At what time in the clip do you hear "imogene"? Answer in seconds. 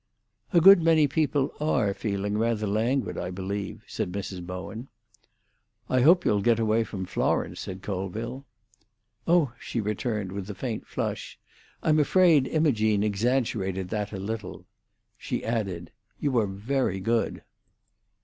12.47-13.03